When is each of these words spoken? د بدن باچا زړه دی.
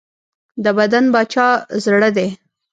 د 0.63 0.65
بدن 0.77 1.05
باچا 1.13 1.47
زړه 1.83 2.09
دی. 2.17 2.29